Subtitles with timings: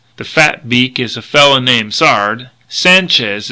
[0.17, 2.49] The fat beak is a fella named Sard.